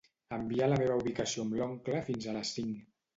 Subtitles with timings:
[0.35, 2.81] Envia la meva ubicació amb l'oncle fins a les cinc.